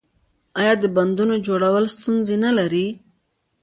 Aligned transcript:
آیا 0.59 0.73
د 0.83 0.85
بندونو 0.95 1.35
جوړول 1.47 1.85
ستونزې 1.95 2.35
نلري؟ 2.45 2.87